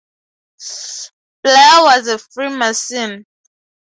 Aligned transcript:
Blair 1.43 1.81
was 1.83 2.07
a 2.07 2.17
Freemason. 2.17 3.23